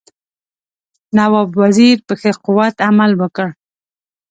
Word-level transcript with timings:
نواب 1.17 1.49
وزیر 1.61 1.97
په 2.07 2.13
ښه 2.21 2.31
قوت 2.45 2.75
عمل 2.87 3.11
وکړ. 3.21 3.47